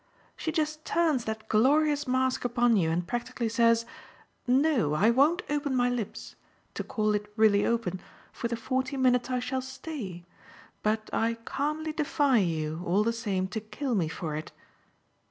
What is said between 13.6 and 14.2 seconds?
kill me